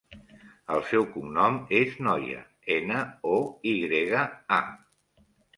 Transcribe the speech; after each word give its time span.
El 0.75 0.79
seu 0.91 1.05
cognom 1.17 1.59
és 1.81 1.93
Noya: 2.09 2.41
ena, 2.79 3.05
o, 3.35 3.37
i 3.73 3.77
grega, 3.85 4.27
a. 4.61 4.63